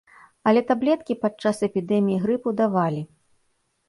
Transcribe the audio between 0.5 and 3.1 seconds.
Але таблеткі падчас эпідэміі грыпу давалі.